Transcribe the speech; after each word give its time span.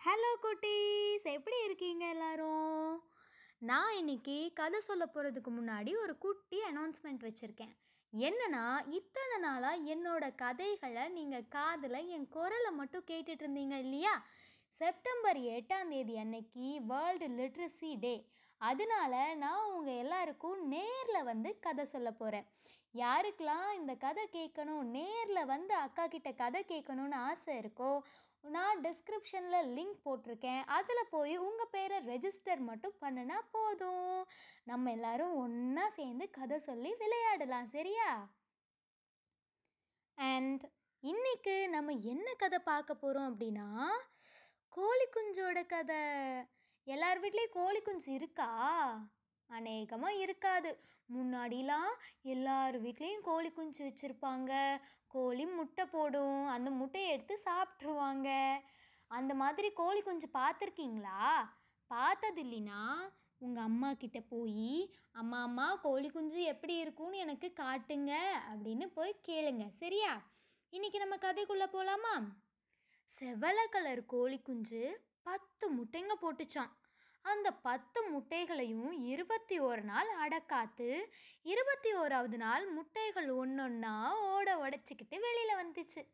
Hello 0.00 0.28
குட்டீஸ் 0.42 1.24
எப்படி 1.32 1.56
இருக்கீங்க 1.64 2.04
எல்லாரும்? 2.08 2.92
நான் 3.58 3.96
இன்னைக்கு 3.96 4.36
கதை 4.54 4.78
சொல்ல 4.80 5.04
போகிறதுக்கு 5.06 5.50
முன்னாடி 5.56 5.92
ஒரு 6.02 6.18
குட்டி 6.18 6.58
அனௌன்ஸ்மெண்ட் 6.68 7.24
வச்சுருக்கேன். 7.26 7.74
என்னன்னா 8.12 8.62
இத்தனை 8.98 9.36
நாளாக 9.38 9.82
என்னோட 9.94 10.34
கதைகளை 10.34 11.04
நீங்கள் 11.08 11.48
காதில் 11.48 11.98
என் 12.16 12.26
குரலை 12.28 12.70
மட்டும் 12.70 13.04
கேட்டுட்டு 13.10 13.44
இருந்தீங்க 13.44 13.76
இல்லையா? 13.78 14.14
செப்டம்பர் 14.74 15.40
எட்டாம் 15.56 15.88
தேதி 15.88 16.16
அன்னைக்கு 16.16 16.68
வேர்ல்டு 16.92 17.28
லிட்ரஸி 17.40 17.92
டே 17.98 18.14
அதனால 18.60 19.34
நான் 19.34 19.68
உங்கள் 19.74 20.00
எல்லாருக்கும் 20.04 20.58
நேரில் 20.68 21.28
வந்து 21.30 21.52
கதை 21.58 21.84
சொல்ல 21.84 22.10
போகிறேன் 22.12 22.48
யாருக்கெல்லாம் 22.94 23.68
இந்த 23.74 23.92
கதை 24.06 24.24
கேட்கணும் 24.32 24.82
நேரில் 24.96 25.50
வந்து 25.54 25.74
அக்கா 25.84 26.06
கிட்ட 26.06 26.32
கதை 26.32 26.62
கேட்கணுன்னு 26.72 27.18
ஆசை 27.28 27.54
இருக்கோ 27.58 27.92
நான் 28.42 28.80
டிஸ்கிரிப்ஷனில் 28.80 29.70
லிங்க் 29.76 29.98
போட்டிருக்கேன். 30.04 30.62
அதில் 30.66 31.10
போய் 31.10 31.36
உங்கள் 31.36 31.70
பேரை 31.70 31.98
ரெஜிஸ்டர் 32.06 32.58
மட்டும் 32.58 32.96
பண்ணுனா 33.00 33.38
போதும். 33.50 34.26
நம்ம 34.64 34.90
எல்லாரும் 34.90 35.32
ஒன்றா 35.32 35.88
சேர்ந்து 35.88 36.30
கதை 36.30 36.58
சொல்லி 36.58 36.94
விளையாடலாம் 36.94 37.66
சரியா? 37.66 38.30
அண்ட் 40.14 40.64
இன்னைக்கு 41.00 41.68
நம்ம 41.68 41.92
என்ன 41.92 42.34
கதை 42.34 42.58
பார்க்க 42.58 42.94
போகிறோம் 42.94 43.38
அப்படின்னா 43.38 43.88
கோழி 44.68 45.06
குஞ்சோட 45.16 45.66
கதை. 45.66 46.02
எல்லார் 46.84 47.20
வீட்லேயும் 47.20 47.56
கோழி 47.58 47.80
குஞ்சு 47.82 48.12
இருக்கா? 48.12 48.50
அநேகமாக 49.50 50.20
இருக்காது. 50.24 50.70
முன்னாடிலாம் 51.08 51.92
எல்லார் 52.22 52.76
வீட்லேயும் 52.82 53.26
கோழி 53.28 53.50
குஞ்சு 53.50 53.80
வச்சுருப்பாங்க. 53.84 54.52
கோழி 55.06 55.44
முட்டை 55.46 55.84
போடும். 55.86 56.46
அந்த 56.46 56.70
முட்டையை 56.70 57.08
எடுத்து 57.10 57.36
சாப்பிட்ருவாங்க 57.44 58.28
அந்த 59.10 59.32
மாதிரி 59.34 59.68
கோழி 59.72 60.00
குஞ்சு 60.00 60.28
பார்த்துருக்கீங்களா? 60.38 61.22
பார்த்தது 61.90 62.40
இல்லைனா 62.44 62.82
உங்கள் 63.38 63.64
அம்மா 63.64 63.92
கிட்ட 63.92 64.18
போய் 64.20 64.74
அம்மா 65.12 65.38
அம்மா 65.42 65.66
கோழி 65.82 66.08
குஞ்சு 66.08 66.40
எப்படி 66.42 66.74
இருக்கும்னு 66.76 67.16
எனக்கு 67.16 67.48
காட்டுங்க 67.56 68.12
அப்படின்னு 68.50 68.86
போய் 68.94 69.12
கேளுங்க. 69.28 69.64
சரியா? 69.68 70.12
இன்னைக்கு 70.72 70.98
நம்ம 70.98 71.16
கதைக்குள்ளே 71.16 71.66
போகலாமா 71.66 72.14
செவ்வளை 73.10 73.64
கலர் 73.70 74.02
கோழி 74.06 74.38
குஞ்சு 74.40 74.82
பத்து 75.22 75.64
முட்டைங்க 75.76 76.14
போட்டுச்சான் 76.22 76.70
அந்த 77.22 77.52
பத்து 77.52 78.08
முட்டைகளையும் 78.08 78.92
இருபத்தி 78.92 79.58
ஒரு 79.58 79.82
நாள் 79.82 80.08
அடக்காத்து 80.20 81.04
இருபத்தி 81.42 81.94
ஓராவது 81.94 82.36
நாள் 82.36 82.66
முட்டைகள் 82.66 83.28
ஒன்றொன்னா 83.34 84.10
ஓட 84.10 84.54
உடச்சிக்கிட்டு 84.54 85.20
வெளியில் 85.20 85.56
வந்துச்சு. 85.56 86.06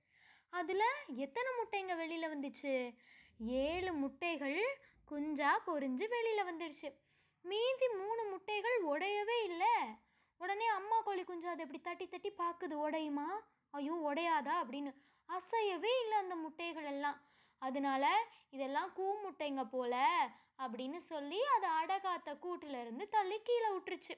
அதில் 0.50 0.82
எத்தனை 1.06 1.52
முட்டைங்க 1.52 1.96
வெளியில் 1.96 2.28
வந்துச்சு? 2.28 2.94
ஏழு 3.38 3.92
முட்டைகள் 3.92 4.78
குஞ்சாக 5.10 5.58
பொரிஞ்சு 5.66 6.08
வெளியில் 6.08 6.44
வந்துடுச்சு. 6.44 6.94
மீதி 7.42 7.88
மூணு 7.88 8.24
முட்டைகள் 8.24 8.78
உடையவே 8.82 9.44
இல்லை. 9.44 9.76
உடனே 10.38 10.66
அம்மா 10.66 11.00
கோழி 11.00 11.24
குஞ்சு 11.24 11.48
அதை 11.48 11.66
இப்படி 11.66 11.82
தட்டி 11.82 12.08
தட்டி 12.08 12.32
பார்க்குது 12.32 12.78
உடையுமா? 12.78 13.40
ஐயோ 13.70 14.12
உடையாதா? 14.14 14.52
அப்படின்னு. 14.62 14.94
அசையவே 15.28 16.00
இல்லை 16.00 16.18
அந்த 16.18 16.34
முட்டைகள் 16.34 16.84
எல்லாம். 16.84 17.20
அதனால 17.58 18.06
இதெல்லாம் 18.50 18.92
கூ 18.92 19.06
முட்டைங்க 19.24 19.64
போல 19.64 19.94
அப்படின்னு 20.58 20.96
சொல்லி 20.96 21.40
அதை 21.56 21.68
அடகாத்த 21.80 22.34
கூட்டிலேருந்து 22.44 23.08
தள்ளி 23.08 23.38
கீழே 23.42 23.68
விட்டுருச்சு. 23.68 24.14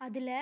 அதில் 0.00 0.36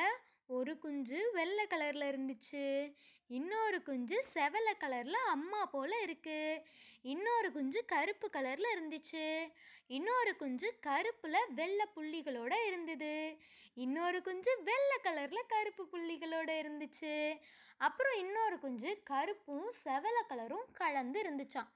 ஒரு 0.57 0.79
குஞ்சு 0.79 1.19
வெள்ளை 1.33 1.65
கலரில் 1.67 2.07
இருந்துச்சு. 2.11 2.95
இன்னொரு 3.27 3.83
குஞ்சு 3.83 4.17
செவலை 4.35 4.73
கலரில் 4.81 5.19
அம்மா 5.27 5.67
போல் 5.67 5.95
இருக்குது 6.07 6.63
இன்னொரு 7.03 7.53
குஞ்சு 7.53 7.85
கருப்பு 7.85 8.29
கலரில் 8.33 8.69
இருந்துச்சு. 8.75 9.53
இன்னொரு 9.87 10.37
குஞ்சு 10.37 10.69
கருப்பில் 10.81 11.53
வெள்ளை 11.55 11.87
புள்ளிகளோடு 11.97 12.67
இருந்தது. 12.67 13.37
இன்னொரு 13.75 14.23
குஞ்சு 14.23 14.55
வெள்ளை 14.69 14.99
கலரில் 15.03 15.49
கருப்பு 15.49 15.85
புள்ளிகளோடு 15.93 16.57
இருந்துச்சு. 16.63 17.39
அப்புறம் 17.77 18.17
இன்னொரு 18.19 18.59
குஞ்சு 18.59 19.03
கருப்பும் 19.03 19.69
செவலை 19.85 20.25
கலரும் 20.29 20.67
கலந்து 20.73 21.21
இருந்துச்சாம். 21.23 21.71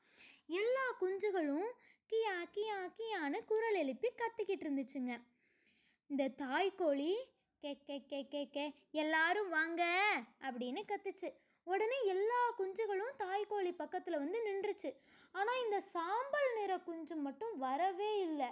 எல்லா 0.47 0.87
குஞ்சுகளும் 1.00 1.70
கியா 2.12 2.34
கியா 2.56 2.81
கியான்னு 2.99 3.44
குரல் 3.44 3.75
எழுப்பி 3.75 4.10
கத்திக்கிட்டு 4.16 4.66
இருந்துச்சுங்க. 4.66 5.15
இந்த 6.10 6.25
தாய்க்கோழி 6.43 7.12
கே 7.64 7.70
கே 7.88 7.97
கே 8.08 8.19
கே 8.32 8.41
கே 8.54 8.64
எல்லாரும் 9.02 9.50
வாங்க 9.54 9.82
அப்படின்னு 10.47 10.80
கத்துச்சு. 10.88 11.28
உடனே 11.66 11.98
எல்லா 12.14 12.41
குஞ்சுகளும் 12.58 13.14
தாய்க்கோழி 13.22 13.72
பக்கத்தில் 13.78 14.19
வந்து 14.22 14.38
நின்றுச்சு. 14.48 14.91
ஆனால் 15.38 15.60
இந்த 15.64 15.78
சாம்பல் 15.94 16.48
நிற 16.58 16.72
குஞ்சு 16.88 17.16
மட்டும் 17.26 17.54
வரவே 17.64 18.10
இல்லை. 18.26 18.50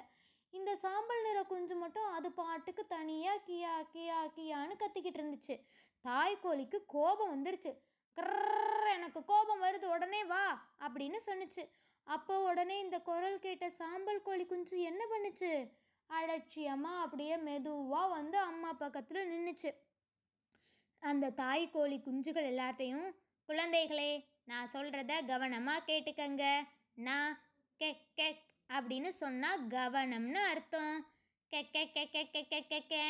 இந்த 0.50 0.70
சாம்பல் 0.84 1.22
நிற 1.26 1.42
குஞ்சு 1.50 1.76
மட்டும் 1.82 2.08
அது 2.16 2.30
பாட்டுக்கு 2.40 2.84
தனியாக 2.86 3.42
கியா 3.48 3.74
கியா 3.92 4.20
கியான்னு 4.38 4.80
கத்திக்கிட்டு 4.84 5.20
இருந்துச்சு. 5.20 5.56
தாய்க்கோழிக்கு 6.08 6.80
கோபம் 6.94 7.32
வந்துருச்சு. 7.34 7.72
கிரர் 8.16 8.88
எனக்கு 8.96 9.22
கோபம் 9.32 9.62
வருது 9.66 9.86
உடனே 9.96 10.24
வா 10.32 10.44
அப்படின்னு 10.86 11.20
சொன்னுச்சு. 11.28 11.64
அப்போ 12.06 12.34
உடனே 12.48 12.78
இந்த 12.78 13.00
குரல் 13.10 13.38
கேட்ட 13.38 13.70
சாம்பல் 13.82 14.24
கோழி 14.28 14.46
குஞ்சு 14.46 14.76
என்ன 14.90 15.02
பண்ணுச்சு? 15.12 15.52
அலட்சியமாக 16.18 17.02
அப்படியே 17.04 17.36
மெதுவாக 17.46 18.12
வந்து 18.16 18.38
அம்மா 18.50 18.70
பக்கத்தில் 18.82 19.30
நின்றுச்சு 19.32 19.70
அந்த 21.02 21.30
தாய் 21.40 21.64
கோழி 21.74 21.96
குஞ்சுகள் 22.06 22.48
எல்லார்ட்டையும் 22.50 23.06
குழந்தைகளே 23.48 24.10
நான் 24.50 24.72
சொல்கிறத 24.74 25.12
கவனமாக 25.30 25.84
கேட்டுக்கங்க. 25.88 26.44
நான் 27.06 27.32
கெ 27.80 27.88
கெக் 28.18 28.42
அப்படின்னு 28.70 29.10
சொன்னால் 29.22 29.64
கவனம்னு 29.74 30.40
அர்த்தம். 30.50 30.94
கெ 31.52 31.60
கெ 31.74 31.82
கெ 31.94 32.04
கெ 32.34 32.80
கெ 32.92 33.02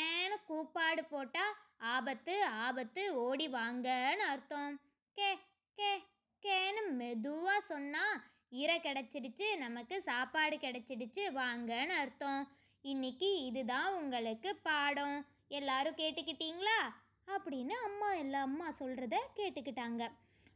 கூப்பாடு 0.49 1.03
போட்டால் 1.13 1.53
ஆபத்து 1.95 2.35
ஆபத்து 2.67 3.03
ஓடி 3.25 3.47
வாங்கன்னு 3.59 4.25
அர்த்தம். 4.33 4.73
கே 5.19 5.29
கே 5.79 5.91
கேன்னு 6.43 6.83
மெதுவாக 7.01 7.61
சொன்னால் 7.71 8.17
ஈரை 8.61 8.79
கிடச்சிடுச்சு 8.87 9.47
நமக்கு 9.65 9.97
சாப்பாடு 10.09 10.57
கிடச்சிடுச்சு 10.65 11.23
வாங்கன்னு 11.41 11.95
அர்த்தம். 12.03 12.43
இன்னைக்கு 12.85 13.45
இதுதான் 13.45 13.95
உங்களுக்கு 13.95 14.57
பாடம். 14.63 15.27
எல்லாரும் 15.49 15.95
கேட்டுக்கிட்டீங்களா? 15.95 16.79
அப்படின்னு 17.27 17.75
அம்மா 17.85 18.15
எல்லா 18.15 18.41
அம்மா 18.41 18.69
சொல்கிறத 18.71 19.17
கேட்டுக்கிட்டாங்க. 19.37 20.09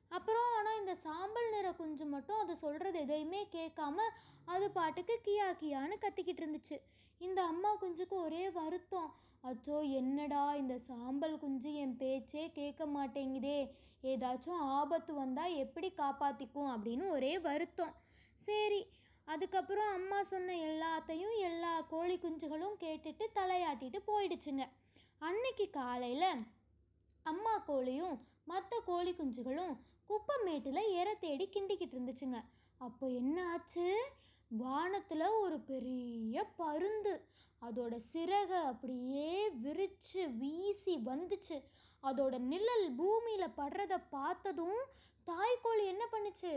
அப்புறம் 0.09 0.49
ஆனால் 0.57 0.79
இந்த 0.79 0.95
சாம்பல் 0.95 1.51
நிற 1.51 1.73
குஞ்சு 1.73 2.05
மட்டும் 2.05 2.39
அது 2.39 2.57
சொல்கிறது 2.57 2.99
எதையுமே 2.99 3.47
கேட்காம 3.53 3.97
அது 4.45 4.71
பாட்டுக்கு 4.71 5.21
கியா 5.25 5.49
கியான்னு 5.63 5.97
கத்திக்கிட்டு 6.01 6.43
இருந்துச்சு. 6.43 6.81
இந்த 7.19 7.43
அம்மா 7.43 7.77
குஞ்சுக்கு 7.77 8.17
ஒரே 8.25 8.51
வருத்தம். 8.51 9.15
அச்சோ 9.45 9.91
என்னடா 9.91 10.55
இந்த 10.55 10.79
சாம்பல் 10.79 11.39
குஞ்சு 11.39 11.75
என் 11.75 11.97
பேச்சே 11.97 12.53
கேட்க 12.53 12.87
மாட்டேங்குதே. 12.87 13.71
ஏதாச்சும் 14.03 14.59
ஆபத்து 14.59 15.15
வந்தால் 15.15 15.55
எப்படி 15.55 15.93
காப்பாற்றிக்கும் 15.97 16.73
அப்படின்னு 16.73 17.09
ஒரே 17.09 17.39
வருத்தம். 17.39 17.95
சரி 18.37 18.87
அதுக்கப்புறம் 19.27 19.93
அம்மா 19.93 20.23
சொன்ன 20.23 20.55
எல்லாத்தையும் 20.69 21.37
எல்லா 21.39 21.81
கோழி 21.81 22.17
குஞ்சுகளும் 22.17 22.77
கேட்டுட்டு 22.81 23.25
தலையாட்டிட்டு 23.35 23.99
போயிடுச்சுங்க. 24.07 24.65
அன்னைக்கு 25.19 25.71
காலையில் 25.71 26.43
அம்மா 27.23 27.55
கோழியும் 27.69 28.17
மற்ற 28.45 28.83
கோழி 28.85 29.13
குஞ்சுகளும் 29.13 29.75
குப்பமேட்டில் 30.09 30.93
இற 31.01 31.15
தேடி 31.15 31.49
கிண்டிக்கிட்டு 31.53 31.97
இருந்துச்சுங்க. 31.97 32.41
அப்போ 32.79 33.07
என்ன 33.07 33.51
ஆச்சு? 33.53 33.87
வானத்தில் 34.49 35.27
ஒரு 35.41 35.61
பெரிய 35.61 36.45
பருந்து. 36.57 37.15
அதோட 37.63 37.97
சிறகை 37.97 38.59
அப்படியே 38.59 39.51
விரித்து 39.51 40.31
வீசி 40.31 40.95
வந்துச்சு. 41.07 41.57
அதோட 42.03 42.35
நிழல் 42.53 42.87
பூமியில் 42.99 43.57
படுறத 43.61 43.95
பார்த்ததும் 44.11 44.81
தாய்க்கோழி 45.29 45.85
என்ன 45.93 46.05
பண்ணுச்சு? 46.13 46.53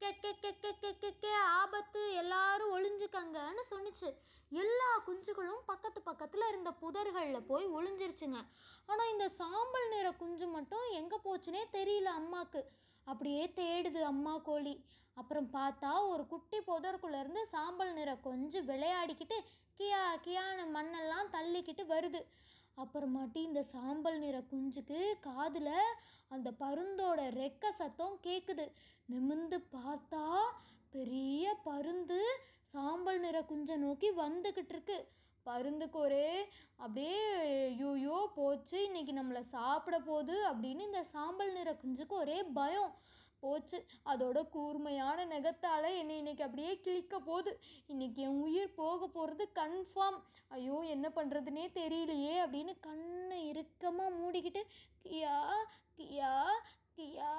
கெ 0.00 0.10
கெ 0.22 0.30
கெ 0.42 0.50
கெ 0.62 0.70
கெ 0.82 0.90
கெ 1.02 1.10
கே 1.22 1.32
ஆபத்து 1.60 2.00
எல்லாரும் 2.22 2.72
ஒளிஞ்சுக்கங்கன்னு 2.76 3.62
சொன்னுச்சு. 3.72 4.08
எல்லா 4.52 4.88
குஞ்சுகளும் 5.06 5.62
பக்கத்து 5.66 6.00
பக்கத்தில் 6.00 6.48
இருந்த 6.48 6.70
புதர்களில் 6.82 7.46
போய் 7.50 7.66
ஒளிஞ்சிருச்சுங்க. 7.76 8.40
ஆனால் 8.88 9.12
இந்த 9.12 9.26
சாம்பல் 9.40 9.86
நிற 9.94 10.08
குஞ்சு 10.12 10.46
மட்டும் 10.46 10.86
எங்கே 11.00 11.18
போச்சுனே 11.26 11.62
தெரியல 11.76 12.10
அம்மாவுக்கு 12.20 12.62
அப்படியே 13.06 13.44
தேடுது 13.60 14.02
அம்மா 14.12 14.34
கோழி. 14.48 14.74
அப்புறம் 15.16 15.48
பார்த்தா 15.56 15.90
ஒரு 16.12 16.26
குட்டி 16.26 16.58
புதற்குள்ளேருந்து 16.68 17.42
சாம்பல் 17.54 17.92
நிற 17.92 18.10
கொஞ்சம் 18.28 18.68
விளையாடிக்கிட்டு 18.70 19.36
கியா 19.80 20.02
கியான்னு 20.26 20.64
மண்ணெல்லாம் 20.76 21.32
தள்ளிக்கிட்டு 21.36 21.84
வருது. 21.86 22.20
அப்புறமாட்டி 22.78 23.40
இந்த 23.42 23.62
சாம்பல் 23.62 24.18
நிற 24.18 24.36
குஞ்சுக்கு 24.52 25.00
காதில் 25.20 25.74
அந்த 26.28 26.50
பருந்தோட 26.60 27.20
ரெக்க 27.40 27.70
சத்தம் 27.70 28.16
கேட்குது 28.22 28.66
நிமிந்து 29.08 29.58
பார்த்தா 29.76 30.24
பெரிய 30.90 31.54
பருந்து 31.64 32.20
சாம்பல் 32.64 33.20
நிற 33.20 33.38
குஞ்சை 33.42 33.76
நோக்கி 33.76 34.10
வந்துக்கிட்டு 34.10 34.74
இருக்கு 34.76 34.98
பருந்துக்கு 35.46 35.98
ஒரே 35.98 36.28
அப்படியே 36.76 37.18
ஐயோயோ 37.68 38.18
போச்சு. 38.34 38.84
இன்னைக்கு 38.84 39.12
நம்மளை 39.12 39.40
சாப்பிட 39.40 39.96
போகுது 39.98 40.36
அப்படின்னு 40.50 40.80
இந்த 40.80 41.02
சாம்பல் 41.04 41.52
நிற 41.52 41.70
குஞ்சுக்கு 41.72 42.14
ஒரே 42.22 42.38
பயம். 42.58 42.92
போச்சு. 43.44 43.78
அதோட 44.12 44.38
கூர்மையான 44.54 45.26
நெகத்தால் 45.32 45.88
என்னை 46.00 46.16
இன்னைக்கு 46.22 46.46
அப்படியே 46.46 46.74
கிழிக்க 46.86 47.18
போகுது. 47.30 47.52
இன்னைக்கு 47.92 48.22
என் 48.28 48.40
உயிர் 48.46 48.78
போக 48.80 49.08
போகிறது 49.16 49.46
கன்ஃபார்ம் 49.60 50.20
ஐயோ 50.58 50.78
என்ன 50.94 51.06
பண்ணுறதுனே 51.18 51.66
தெரியலையே 51.80 52.34
அப்படின்னு 52.44 52.74
கண்ணை 52.86 53.40
இறுக்கமாக 53.50 54.16
மூடிக்கிட்டு 54.20 54.62
கியா 55.04 55.38
கியா 55.98 56.32
கியா 56.98 57.34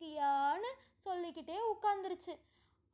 கியான்னு 0.00 0.70
சொல்லிக்கிட்டே 1.06 1.58
உட்காந்துருச்சு 1.74 2.34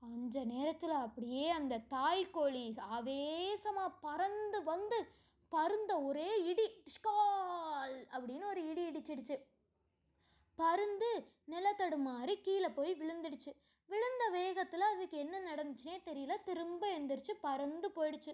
அஞ்ச 0.02 0.42
நேரத்தில் 0.52 0.94
அப்படியே 1.04 1.44
அந்த 1.58 1.74
தாய்க்கோழி 1.92 2.64
ஆவேசமாக 2.96 3.96
பறந்து 4.04 4.58
வந்து 4.68 4.98
பருந்த 5.52 5.92
ஒரே 6.08 6.30
இடி 6.50 6.66
டிஷ்கால் 6.84 7.96
அப்படின்னு 8.14 8.46
ஒரு 8.52 8.62
இடி 8.70 8.82
இடிச்சிடுச்சு. 8.90 9.36
பருந்து 10.58 11.10
நிலத்தடுமாறி 11.52 12.34
கீழே 12.40 12.68
போய் 12.68 12.92
விழுந்துடுச்சு. 13.00 13.52
விழுந்த 13.88 14.24
வேகத்தில் 14.30 14.90
அதுக்கு 14.92 15.16
என்ன 15.18 15.36
நடந்துச்சுனே 15.40 15.96
தெரியல. 16.08 16.34
திரும்ப 16.44 16.82
எந்திரிச்சு 16.98 17.34
பறந்து 17.40 17.88
போயிடுச்சு. 17.96 18.32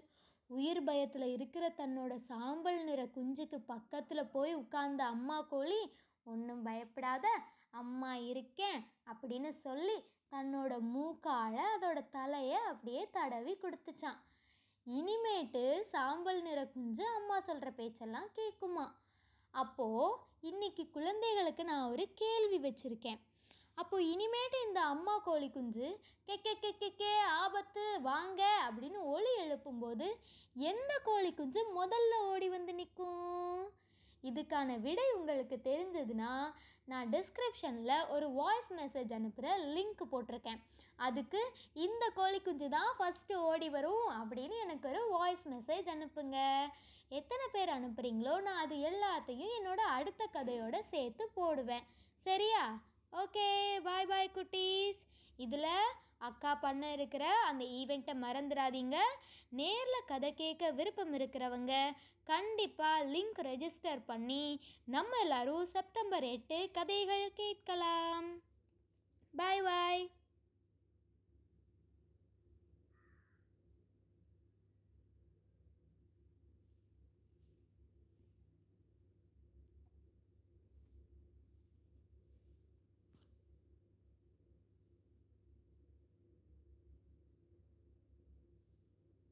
உயிர் 0.50 0.82
பயத்தில் 0.84 1.26
இருக்கிற 1.26 1.64
தன்னோட 1.78 2.14
சாம்பல் 2.30 2.80
நிற 2.84 3.02
குஞ்சுக்கு 3.06 3.58
பக்கத்தில் 3.66 4.30
போய் 4.30 4.52
உட்கார்ந்த 4.54 5.02
அம்மா 5.04 5.38
கோழி 5.42 5.80
ஒன்றும் 6.26 6.62
பயப்படாத 6.62 7.26
அம்மா 7.70 8.12
இருக்கேன் 8.32 8.80
அப்படின்னு 9.12 9.50
சொல்லி 9.64 9.96
தன்னோட 10.32 10.74
மூக்கால 10.94 11.56
அதோட 11.74 11.98
தலையை 12.10 12.58
அப்படியே 12.70 13.02
தடவி 13.10 13.54
கொடுத்துச்சான் 13.62 14.20
இனிமேட்டு 14.86 15.64
சாம்பல் 15.84 16.40
நிற 16.42 16.60
குஞ்சு 16.66 17.04
அம்மா 17.08 17.36
சொல்கிற 17.40 17.70
பேச்செல்லாம் 17.70 18.30
கேட்குமா 18.38 18.86
அப்போது 19.54 20.16
இன்னைக்கு 20.44 20.90
குழந்தைகளுக்கு 20.90 21.64
நான் 21.64 21.90
ஒரு 21.90 22.04
கேள்வி 22.14 22.58
வச்சுருக்கேன். 22.58 23.20
அப்போது 23.78 24.04
இனிமேட்டு 24.04 24.58
இந்த 24.66 24.80
அம்மா 24.84 25.18
கோழி 25.18 25.48
குஞ்சு 25.50 25.86
கே 26.26 26.34
கே 26.42 26.52
கே 26.58 26.70
கே 26.78 26.88
கே 26.96 27.12
ஆபத்து 27.20 27.84
வாங்க 28.00 28.42
அப்படின்னு 28.66 29.00
ஒளி 29.04 29.32
எழுப்பும்போது 29.40 30.06
எந்த 30.66 30.92
கோழி 31.04 31.34
குஞ்சு 31.34 31.62
முதல்ல 31.76 32.20
ஓடி 32.32 32.48
வந்து 32.48 32.74
நிற்கும் 32.74 33.62
இதுக்கான 34.22 34.80
விடை 34.80 35.06
உங்களுக்கு 35.12 35.56
தெரிஞ்சதுன்னா 35.64 36.32
நான் 36.86 37.10
டிஸ்கிரிப்ஷனில் 37.10 38.08
ஒரு 38.08 38.26
வாய்ஸ் 38.30 38.72
மெசேஜ் 38.72 39.12
அனுப்புகிற 39.12 39.58
லிங்க் 39.74 40.02
போட்டிருக்கேன். 40.12 40.60
அதுக்கு 40.96 41.40
இந்த 41.72 42.04
கோழி 42.14 42.40
குஞ்சு 42.40 42.68
தான் 42.68 42.90
ஃபஸ்ட்டு 42.98 43.34
ஓடி 43.50 43.68
வரும் 43.68 44.08
அப்படின்னு 44.20 44.56
எனக்கு 44.64 44.88
ஒரு 44.88 45.02
வாய்ஸ் 45.10 45.44
மெசேஜ் 45.48 45.88
அனுப்புங்க. 45.94 46.38
எத்தனை 47.08 47.46
பேர் 47.52 47.68
அனுப்புகிறீங்களோ 47.68 48.34
நான் 48.42 48.62
அது 48.64 48.76
எல்லாத்தையும் 48.76 49.54
என்னோட 49.58 49.82
அடுத்த 49.96 50.28
கதையோட 50.32 50.80
சேர்த்து 50.92 51.30
போடுவேன். 51.34 51.86
சரியா? 52.26 52.62
ஓகே 53.12 53.48
பாய் 53.82 54.06
பாய் 54.06 54.30
குட்டீஸ். 54.34 55.00
இதில் 55.36 55.68
அக்கா 56.26 56.52
பண்ண 56.64 56.82
இருக்கிற 56.96 57.24
அந்த 57.48 57.64
ஈவெண்ட்டை 57.78 58.14
மறந்துடாதீங்க. 58.24 58.98
நேரில் 59.60 60.08
கதை 60.10 60.30
கேட்க 60.42 60.70
விருப்பம் 60.78 61.14
இருக்கிறவங்க 61.18 61.72
கண்டிப்பாக 62.30 63.06
லிங்க் 63.14 63.40
ரெஜிஸ்டர் 63.50 64.02
பண்ணி 64.10 64.44
நம்ம 64.94 65.18
எல்லாரும் 65.24 65.64
செப்டம்பர் 65.74 66.26
எட்டு 66.34 66.58
கதைகள் 66.78 67.26
கேட்கலாம். 67.40 68.28
பாய் 69.34 69.64
பாய் 69.68 70.04